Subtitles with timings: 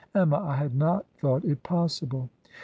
[0.15, 2.31] Emma, I had not thought it possible!